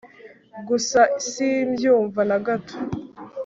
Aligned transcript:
gusa 0.67 0.99
simbyumva 1.29 2.21
na 2.29 2.37
gato 2.45 2.75